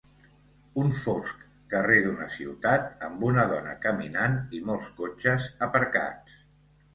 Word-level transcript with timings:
Un 0.83 0.87
fosc 0.99 1.43
carrer 1.73 1.97
d'una 2.05 2.25
ciutat 2.35 3.05
amb 3.09 3.27
una 3.29 3.45
dona 3.53 3.75
caminant 3.85 4.35
i 4.59 4.63
molts 4.71 4.89
cotxes 5.03 5.47
aparcats. 5.69 6.41